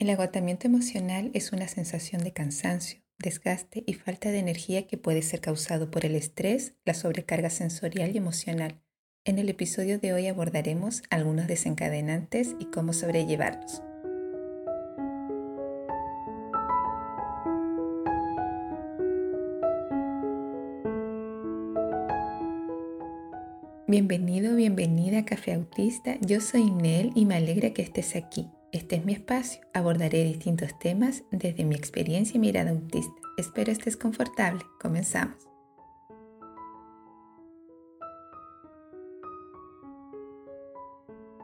[0.00, 5.20] El agotamiento emocional es una sensación de cansancio, desgaste y falta de energía que puede
[5.20, 8.80] ser causado por el estrés, la sobrecarga sensorial y emocional.
[9.26, 13.82] En el episodio de hoy abordaremos algunos desencadenantes y cómo sobrellevarlos.
[23.86, 26.16] Bienvenido, bienvenida a Café Autista.
[26.22, 28.48] Yo soy Nel y me alegra que estés aquí.
[28.72, 29.60] Este es mi espacio.
[29.74, 33.12] Abordaré distintos temas desde mi experiencia y mirada autista.
[33.36, 34.62] Espero estés confortable.
[34.80, 35.48] Comenzamos.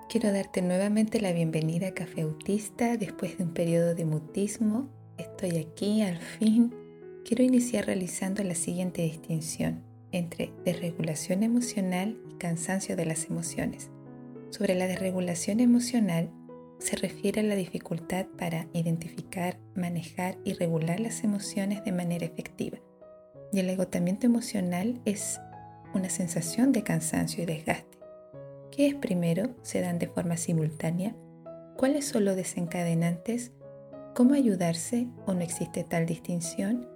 [0.09, 4.89] Quiero darte nuevamente la bienvenida a Café Autista después de un periodo de mutismo.
[5.19, 6.73] Estoy aquí al fin.
[7.25, 13.91] Quiero iniciar realizando la siguiente distinción entre desregulación emocional y cansancio de las emociones.
[14.51, 16.31] Sobre la desregulación emocional,
[16.79, 22.79] se refiere a la dificultad para identificar, manejar y regular las emociones de manera efectiva.
[23.53, 25.41] Y el agotamiento emocional es
[25.95, 27.99] una sensación de cansancio y desgaste.
[28.71, 29.55] ¿Qué es primero?
[29.63, 31.17] ¿Se dan de forma simultánea?
[31.77, 33.53] ¿Cuáles son los desencadenantes?
[34.15, 36.89] ¿Cómo ayudarse o no existe tal distinción?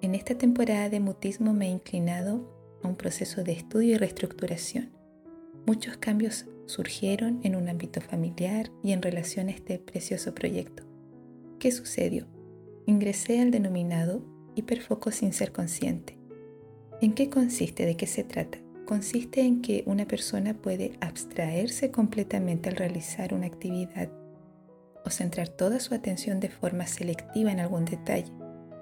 [0.00, 4.90] En esta temporada de mutismo me he inclinado a un proceso de estudio y reestructuración.
[5.66, 10.84] Muchos cambios surgieron en un ámbito familiar y en relación a este precioso proyecto.
[11.58, 12.26] ¿Qué sucedió?
[12.86, 16.18] Ingresé al denominado hiperfoco sin ser consciente.
[17.00, 17.86] ¿En qué consiste?
[17.86, 18.58] ¿De qué se trata?
[18.86, 24.10] Consiste en que una persona puede abstraerse completamente al realizar una actividad
[25.04, 28.32] o centrar toda su atención de forma selectiva en algún detalle.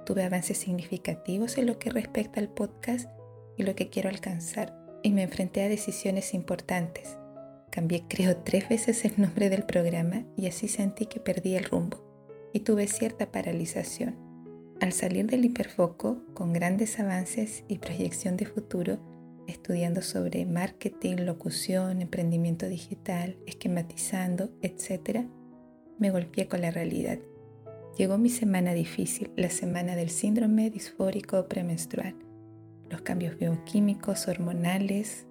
[0.05, 3.09] Tuve avances significativos en lo que respecta al podcast
[3.57, 7.17] y lo que quiero alcanzar y me enfrenté a decisiones importantes
[7.73, 12.05] Cambié creo tres veces el nombre del programa y así sentí que perdí el rumbo
[12.53, 14.15] y tuve cierta paralización.
[14.79, 18.99] Al salir del hiperfoco, con grandes avances y proyección de futuro,
[19.47, 25.25] estudiando sobre marketing, locución, emprendimiento digital, esquematizando, etc.,
[25.99, 27.21] me golpeé con la realidad.
[27.97, 32.17] Llegó mi semana difícil, la semana del síndrome disfórico premenstrual.
[32.91, 35.27] Los cambios bioquímicos, hormonales,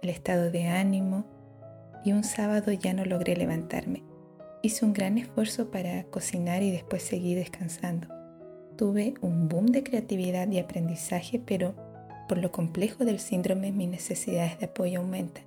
[0.00, 1.26] el estado de ánimo,
[2.04, 4.04] y un sábado ya no logré levantarme.
[4.62, 8.08] Hice un gran esfuerzo para cocinar y después seguí descansando.
[8.76, 11.74] Tuve un boom de creatividad y aprendizaje, pero
[12.28, 15.44] por lo complejo del síndrome mis necesidades de apoyo aumentan.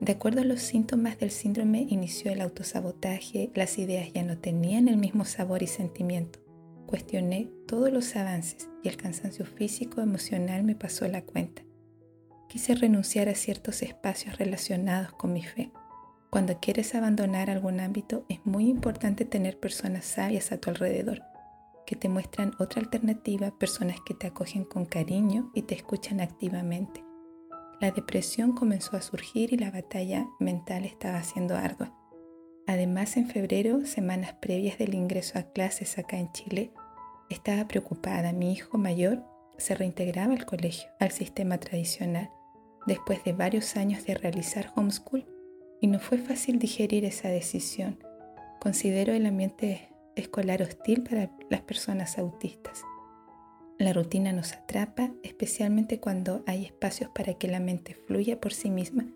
[0.00, 4.88] De acuerdo a los síntomas del síndrome inició el autosabotaje, las ideas ya no tenían
[4.88, 6.38] el mismo sabor y sentimiento.
[6.86, 11.62] Cuestioné todos los avances y el cansancio físico emocional me pasó la cuenta.
[12.48, 15.70] Quise renunciar a ciertos espacios relacionados con mi fe.
[16.30, 21.22] Cuando quieres abandonar algún ámbito es muy importante tener personas sabias a tu alrededor,
[21.84, 27.04] que te muestran otra alternativa, personas que te acogen con cariño y te escuchan activamente.
[27.80, 31.92] La depresión comenzó a surgir y la batalla mental estaba siendo ardua.
[32.68, 36.72] Además, en febrero, semanas previas del ingreso a clases acá en Chile,
[37.28, 38.32] estaba preocupada.
[38.32, 39.24] Mi hijo mayor
[39.58, 42.30] se reintegraba al colegio, al sistema tradicional,
[42.86, 45.26] después de varios años de realizar homeschool
[45.80, 47.98] y no fue fácil digerir esa decisión.
[48.60, 52.82] Considero el ambiente escolar hostil para las personas autistas.
[53.78, 58.68] La rutina nos atrapa, especialmente cuando hay espacios para que la mente fluya por sí
[58.70, 59.06] misma.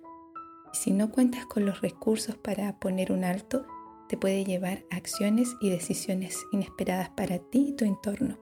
[0.72, 3.66] Si no cuentas con los recursos para poner un alto,
[4.08, 8.38] te puede llevar a acciones y decisiones inesperadas para ti y tu entorno.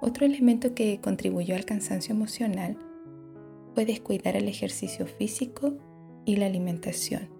[0.00, 2.78] Otro elemento que contribuyó al cansancio emocional
[3.74, 5.76] fue descuidar el ejercicio físico
[6.24, 7.35] y la alimentación.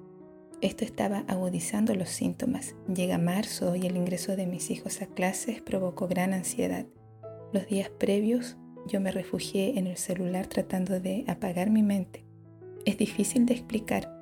[0.62, 2.74] Esto estaba agudizando los síntomas.
[2.92, 6.86] Llega marzo y el ingreso de mis hijos a clases provocó gran ansiedad.
[7.52, 8.56] Los días previos
[8.86, 12.24] yo me refugié en el celular tratando de apagar mi mente.
[12.86, 14.16] Es difícil de explicar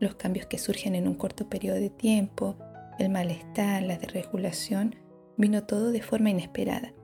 [0.00, 2.56] los cambios que surgen en un corto periodo de tiempo,
[2.98, 4.96] el malestar, la desregulación,
[5.36, 6.94] vino todo de forma inesperada.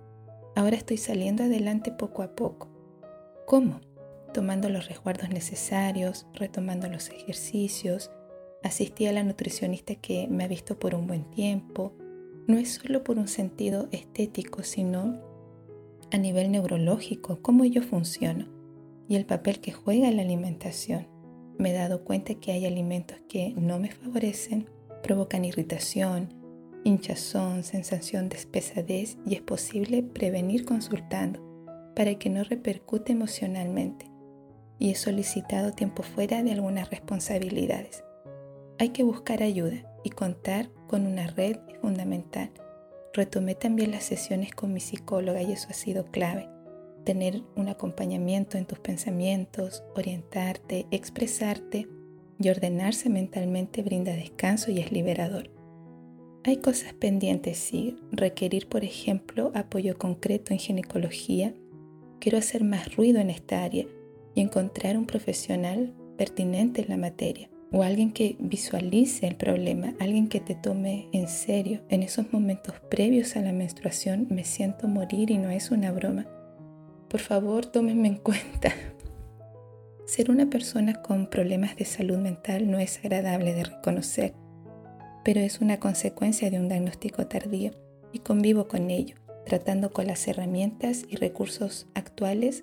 [0.57, 2.69] Ahora estoy saliendo adelante poco a poco.
[3.47, 3.81] ¿Cómo?
[4.33, 8.11] Tomando los resguardos necesarios, retomando los ejercicios,
[8.65, 11.93] Asistí a la nutricionista que me ha visto por un buen tiempo.
[12.47, 15.21] No es solo por un sentido estético, sino
[16.11, 18.49] a nivel neurológico, cómo yo funciono
[19.07, 21.09] y el papel que juega la alimentación.
[21.59, 24.71] Me he dado cuenta que hay alimentos que no me favorecen,
[25.03, 26.33] provocan irritación,
[26.85, 34.11] hinchazón, sensación de pesadez y es posible prevenir consultando para que no repercute emocionalmente.
[34.79, 38.03] Y he solicitado tiempo fuera de algunas responsabilidades.
[38.77, 42.51] Hay que buscar ayuda y contar con una red es fundamental.
[43.13, 46.49] retomé también las sesiones con mi psicóloga y eso ha sido clave.
[47.05, 51.87] Tener un acompañamiento en tus pensamientos, orientarte, expresarte
[52.41, 55.53] y ordenarse mentalmente brinda descanso y es liberador.
[56.43, 57.97] Hay cosas pendientes, sí.
[58.11, 61.55] Requerir, por ejemplo, apoyo concreto en ginecología.
[62.19, 63.87] Quiero hacer más ruido en esta área
[64.35, 70.29] y encontrar un profesional pertinente en la materia o alguien que visualice el problema, alguien
[70.29, 71.81] que te tome en serio.
[71.89, 76.25] En esos momentos previos a la menstruación me siento morir y no es una broma.
[77.09, 78.73] Por favor, tómenme en cuenta.
[80.07, 84.35] Ser una persona con problemas de salud mental no es agradable de reconocer,
[85.25, 87.73] pero es una consecuencia de un diagnóstico tardío
[88.13, 89.17] y convivo con ello,
[89.47, 92.63] tratando con las herramientas y recursos actuales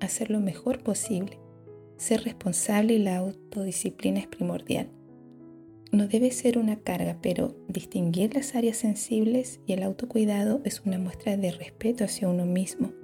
[0.00, 1.39] hacer lo mejor posible.
[2.00, 4.88] Ser responsable y la autodisciplina es primordial.
[5.92, 10.98] No debe ser una carga, pero distinguir las áreas sensibles y el autocuidado es una
[10.98, 12.94] muestra de respeto hacia uno mismo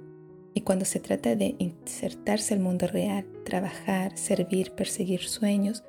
[0.55, 5.83] y cuando se trata de insertarse al mundo real, trabajar, servir, perseguir sueños,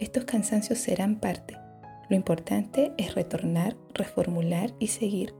[0.00, 1.56] estos cansancios serán parte.
[2.08, 5.36] Lo importante es retornar, reformular y seguir.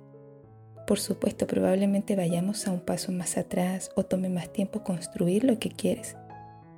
[0.87, 5.59] Por supuesto, probablemente vayamos a un paso más atrás o tome más tiempo construir lo
[5.59, 6.15] que quieres.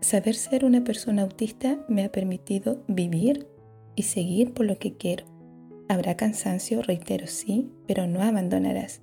[0.03, 3.47] Saber ser una persona autista me ha permitido vivir
[3.95, 5.27] y seguir por lo que quiero.
[5.89, 9.01] Habrá cansancio, reitero, sí, pero no abandonarás.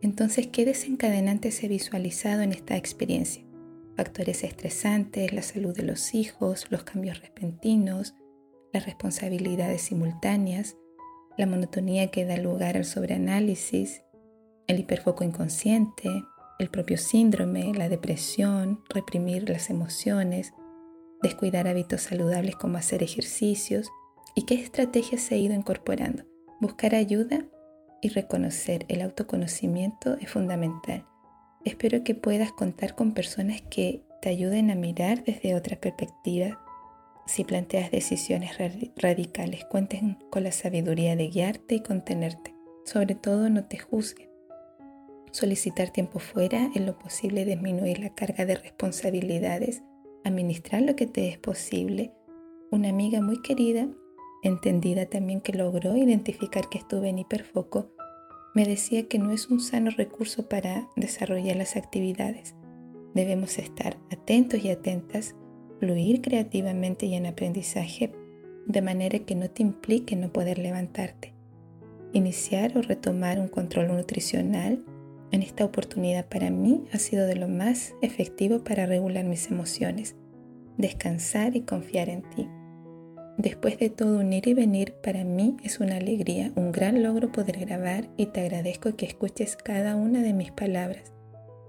[0.00, 3.44] Entonces, ¿qué desencadenante se ha visualizado en esta experiencia?
[3.94, 8.14] Factores estresantes, la salud de los hijos, los cambios repentinos,
[8.72, 10.76] las responsabilidades simultáneas,
[11.36, 14.02] la monotonía que da lugar al sobreanálisis,
[14.66, 16.08] el hiperfoco inconsciente,
[16.58, 20.54] el propio síndrome, la depresión, reprimir las emociones,
[21.22, 23.90] descuidar hábitos saludables como hacer ejercicios
[24.34, 26.24] y qué estrategias se ha ido incorporando.
[26.60, 27.44] Buscar ayuda
[28.00, 31.04] y reconocer el autoconocimiento es fundamental.
[31.64, 36.60] Espero que puedas contar con personas que te ayuden a mirar desde otra perspectiva.
[37.26, 38.56] Si planteas decisiones
[38.96, 42.54] radicales, cuenten con la sabiduría de guiarte y contenerte.
[42.84, 44.35] Sobre todo, no te juzguen.
[45.36, 49.82] Solicitar tiempo fuera, en lo posible disminuir la carga de responsabilidades,
[50.24, 52.14] administrar lo que te es posible.
[52.70, 53.86] Una amiga muy querida
[54.42, 57.90] entendida también que logró identificar que estuve en hiperfoco,
[58.54, 62.54] me decía que no es un sano recurso para desarrollar las actividades.
[63.12, 65.34] Debemos estar atentos y atentas,
[65.80, 68.10] fluir creativamente y en aprendizaje,
[68.64, 71.34] de manera que no te implique no poder levantarte.
[72.14, 74.82] Iniciar o retomar un control nutricional
[75.30, 80.14] en esta oportunidad para mí ha sido de lo más efectivo para regular mis emociones,
[80.76, 82.48] descansar y confiar en ti.
[83.38, 87.32] Después de todo un ir y venir, para mí es una alegría, un gran logro
[87.32, 91.12] poder grabar y te agradezco que escuches cada una de mis palabras.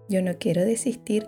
[0.07, 1.27] Yo no quiero desistir,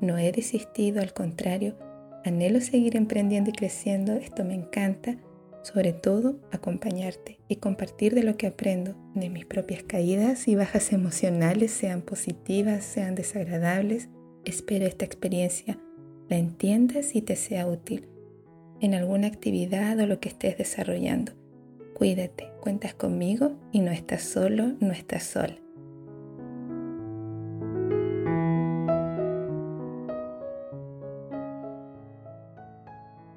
[0.00, 1.76] no he desistido, al contrario,
[2.24, 5.16] anhelo seguir emprendiendo y creciendo, esto me encanta,
[5.62, 10.92] sobre todo acompañarte y compartir de lo que aprendo, de mis propias caídas y bajas
[10.92, 14.08] emocionales, sean positivas, sean desagradables.
[14.44, 15.78] Espero esta experiencia
[16.28, 18.08] la entiendas y te sea útil
[18.80, 21.32] en alguna actividad o lo que estés desarrollando.
[21.94, 25.56] Cuídate, cuentas conmigo y no estás solo, no estás sola.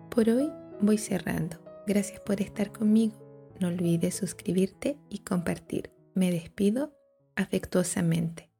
[0.09, 1.64] Por hoy voy cerrando.
[1.87, 3.53] Gracias por estar conmigo.
[3.59, 5.91] No olvides suscribirte y compartir.
[6.13, 6.93] Me despido
[7.35, 8.54] afectuosamente.